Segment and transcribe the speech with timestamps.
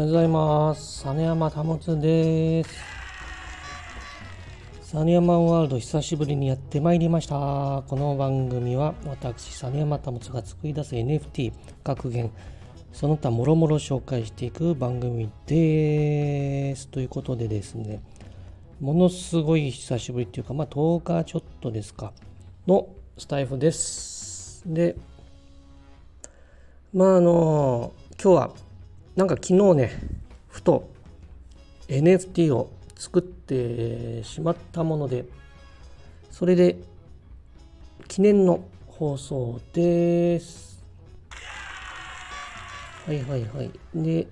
[0.00, 1.04] おはようございます。
[1.04, 2.70] 実山保です。
[4.94, 7.34] 実山ワールド久しぶりにやってまいりました。
[7.86, 11.52] この番組は私、実山保が作り出す NFT
[11.84, 12.30] 格言、
[12.94, 16.88] その他もろもろ紹介していく番組です。
[16.88, 18.00] ということでですね、
[18.80, 22.14] ものすごい久しぶりっていうか、まあ10日ちょっとですか、
[22.66, 22.88] の
[23.18, 24.62] スタイフです。
[24.64, 24.96] で、
[26.94, 28.69] まああの、今日は
[29.20, 30.00] なんか昨日ね
[30.48, 30.88] ふと
[31.88, 35.26] NFT を作ってしまったもので
[36.30, 36.78] それで
[38.08, 40.82] 記念の放送です。
[43.04, 43.70] はいはいはい。
[43.94, 44.26] で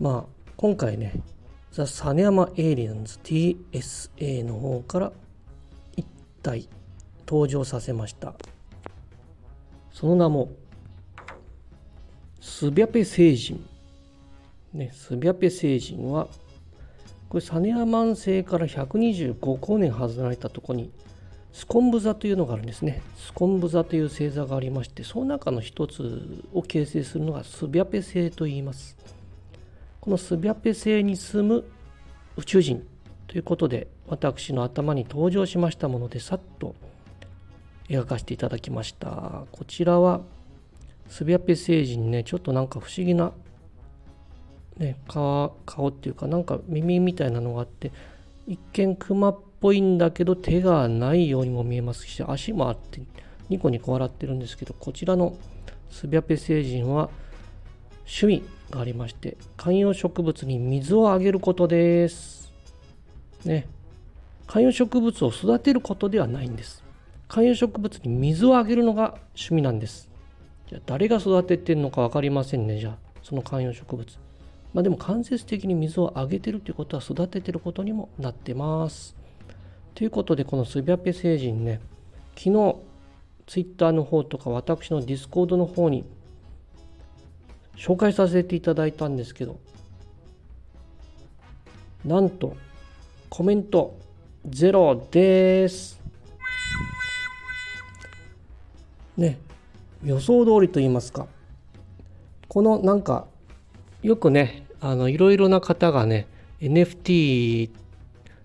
[0.00, 1.12] まあ今回ね
[1.72, 5.12] ザ・サネヤマ・エイリアンズ TSA の方から
[5.98, 6.06] 1
[6.42, 6.70] 体
[7.26, 8.32] 登場させました。
[9.92, 10.48] その名も
[12.58, 13.62] スビャペ星人。
[14.72, 16.26] ね、スビャペ星人は、
[17.28, 20.90] これ、サネアマン星から125光年外れたとこに、
[21.52, 23.02] スコンブ座というのがあるんですね。
[23.18, 28.96] スコンブ座という星座がありまして、その中の一つを形成するのがスビャペ星と言います。
[30.00, 31.62] このスビャペ星に住む
[32.38, 32.86] 宇宙人
[33.26, 36.74] ということで、私の頭に登場しましたもので、さっと
[37.90, 39.44] 描かせていただきました。
[39.52, 40.22] こちらは、
[41.08, 43.32] スビャペ星人ねちょっとなんか不思議な、
[44.78, 47.92] ね、顔顔っていうかなんか耳みたいなのがあって
[48.46, 53.00] 一見クマっぽいんだけど手がないようにも見えますし足もあって
[53.48, 55.36] ニコニコ笑ってるんですけどこちらの
[55.90, 57.08] スビャペ星人は
[58.00, 62.52] 趣味がありまして観葉植物に水をあげることです。
[63.44, 63.68] ね
[64.46, 66.84] 観葉植物を育てることではないんです。
[67.28, 70.08] 観葉植物に水をあげるのが趣味なんです。
[70.68, 72.78] じゃあ誰が育ててるのか分かりませんね。
[72.78, 74.18] じゃあその観葉植物。
[74.74, 79.16] まあでも間接的に水をあげてるということは育ててることにもなってます。
[79.94, 81.80] ということでこのスビャペ星人ね
[82.36, 82.76] 昨日
[83.46, 86.04] ツイッターの方とか私のディスコードの方に
[87.76, 89.58] 紹介させていただいたんですけど
[92.04, 92.56] なんと
[93.30, 93.98] コメント
[94.48, 96.00] ゼロです。
[99.16, 99.45] ね。
[100.06, 101.26] 予想通りと言いますか
[102.46, 103.26] このなんか
[104.02, 106.28] よくねあのいろいろな方がね
[106.60, 107.70] NFT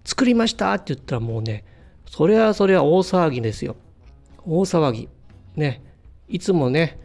[0.03, 1.63] 作りましたって言ったらもうね
[2.07, 3.75] それはそれは大騒ぎですよ。
[4.45, 5.07] 大騒ぎ。
[5.55, 5.83] ね
[6.27, 6.97] いつもね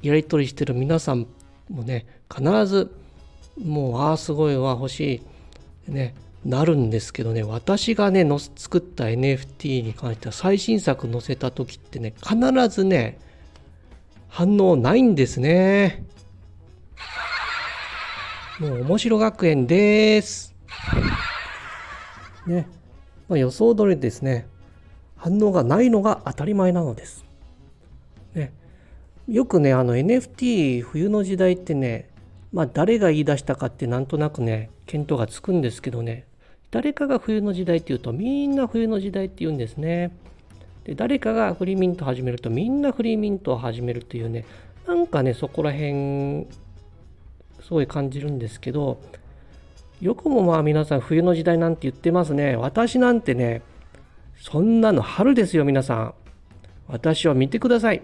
[0.00, 1.26] やり取りしてる皆さん
[1.68, 2.94] もね必ず
[3.60, 5.22] もうああすごいわ欲し
[5.88, 6.14] いね
[6.44, 12.36] なるんですけどね私がねの作った NFT に関しては最新作載せた時ってね必
[12.68, 13.18] ずね
[14.34, 16.04] 反応ないんですね。
[18.58, 20.56] もう面白学園です。
[22.44, 22.66] ね。
[23.28, 24.48] まあ、予想通りですね。
[25.14, 27.24] 反応がないのが当たり前なのです。
[28.34, 28.52] ね。
[29.28, 32.10] よくね、あの NFT 冬の時代ってね、
[32.52, 36.26] まあ誰が言い出したかってなんとなくね、見当がつくんですけどね、
[36.72, 40.10] 誰かが冬の時代って言うとみんな冬の時代って言うんですね。
[40.84, 44.44] で誰かがフリーミント始めるとみんなフリーミントを始めるというね
[44.86, 46.46] なんかねそこら辺
[47.62, 49.00] すごい感じるんですけど
[50.00, 52.56] よくもまあ皆さん冬の時代なんて言ってますね。
[52.56, 53.62] 私なんてね
[54.38, 56.14] そんなの春ですよ皆さん。
[56.88, 58.02] 私は見てください。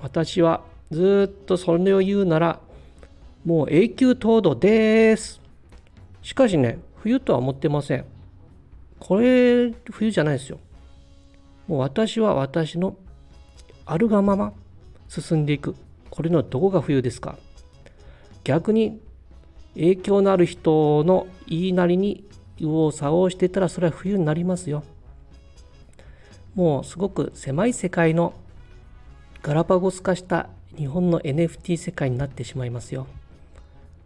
[0.00, 2.60] 私はずっとそれを言うなら
[3.44, 5.40] もう永久凍土です。
[6.22, 8.04] しかしね冬とは思ってません。
[9.00, 10.60] これ冬じゃないですよ。
[11.70, 12.96] もう私は私の
[13.86, 14.52] あるがまま
[15.08, 15.76] 進んでいく。
[16.10, 17.38] これのどこが冬ですか？
[18.42, 19.00] 逆に
[19.74, 22.24] 影響のある人の言いなりに
[22.58, 24.82] 右往左往してたらそれは冬になりますよ。
[26.56, 28.34] もうすごく狭い世界の
[29.40, 33.06] ガラパゴス化した日本の NFT 世界になってしまいますよ。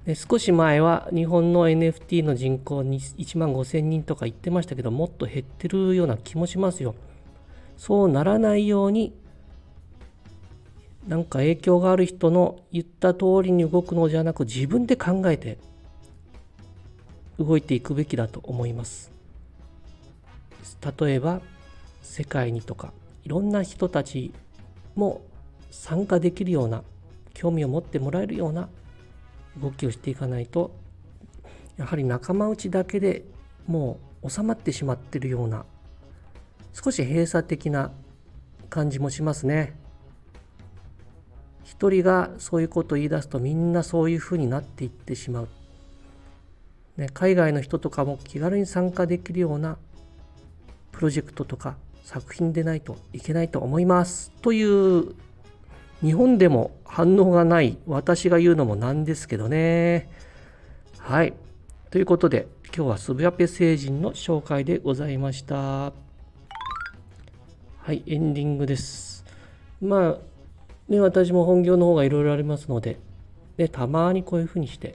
[0.05, 6.94] で少し前は日本の NFT の人口に1万5千人とか言ってましたけどもっと減ってるような気もしますよ。
[7.76, 9.14] そうならないように
[11.06, 15.58] なんか影響がある人の言った通りに動くのじゃなく自分で考えて
[17.38, 19.12] 動いていくべきだと思います。
[20.98, 21.40] 例えば
[22.02, 22.92] 世界にとか
[23.24, 24.32] いろんな人たち
[24.94, 25.22] も
[25.70, 26.82] 参加できるような
[27.32, 28.68] 興味を持ってもらえるような
[29.60, 30.74] 動きをしていかないと
[31.76, 33.24] やはり仲間内だけで
[33.66, 35.64] もう収まってしまっているような
[36.74, 37.92] 少し閉鎖的な
[38.68, 39.74] 感じもしますね。
[41.62, 45.48] 一人がそういうことを言い出すとみんなそういうふうになっていってしまう。
[46.96, 49.78] ね、海外の人とかも気軽に参加できるような
[50.92, 55.14] プロジェクトとか作品でないといけないと思いますという
[56.02, 60.08] 日本でも反応がない私が言うのもなんですけどね
[60.98, 61.32] はい
[61.90, 66.03] ということで今日はスブヤペ星人の紹介でございました
[67.84, 69.26] はいエンディングです
[69.82, 70.19] まあ
[70.88, 72.98] ね私も本業の方がいろいろありますので
[73.58, 74.94] でたまにこういうふうにして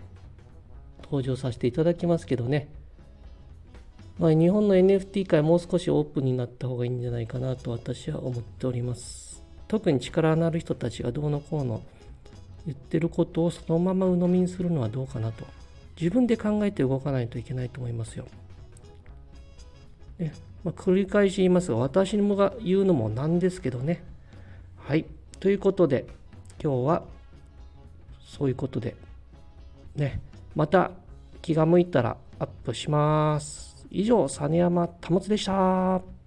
[1.03, 2.67] 登場させていただきますけどね
[4.17, 9.41] まあ、日本の NFT 界もう少しオープンになった方がいいんじゃないかなと私は思っております。
[9.69, 11.81] 特に力のある人たちがどうのこうの
[12.65, 15.45] 言ってることをそのまま鵜呑みにするのはどうかなと。
[15.95, 18.25] 自分で考えて動かないといけないと思いますよ。
[20.63, 24.03] まあ、繰り返し言いますが、私もが言うのもなんですけどね。
[24.77, 25.05] はい。
[25.39, 26.05] ということで、
[26.61, 27.03] 今日は
[28.25, 28.95] そういうことで、
[29.95, 30.19] ね、
[30.55, 30.91] また
[31.41, 33.85] 気が向いたらアップします。
[33.89, 36.18] 以上、実山保でした。